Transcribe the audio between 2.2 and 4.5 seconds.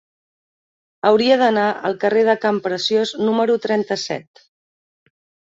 de Campreciós número trenta-set.